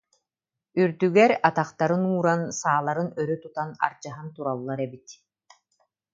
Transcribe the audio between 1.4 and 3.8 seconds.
атахтарын ууран, сааларын өрө тутан